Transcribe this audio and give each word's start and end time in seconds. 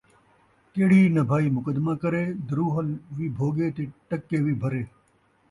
کیڑھی 0.73 1.01
نبھائی 1.15 1.47
مقدمہ 1.57 1.93
کرے، 2.01 2.23
دروہل 2.49 2.87
وی 3.15 3.27
بھوڳے 3.37 3.67
تے 3.75 3.83
ٹکے 4.07 4.37
وی 4.45 4.53
بھرے 4.61 4.81